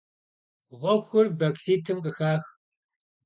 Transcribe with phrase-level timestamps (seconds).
[0.79, 2.43] Ğuxur baksitım khıxax.